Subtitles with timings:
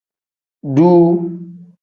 [0.75, 1.13] Duuu.